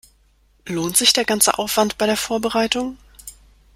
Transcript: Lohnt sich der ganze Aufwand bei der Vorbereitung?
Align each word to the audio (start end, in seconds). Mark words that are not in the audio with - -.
Lohnt 0.65 0.97
sich 0.97 1.13
der 1.13 1.25
ganze 1.25 1.59
Aufwand 1.59 1.99
bei 1.99 2.07
der 2.07 2.17
Vorbereitung? 2.17 2.97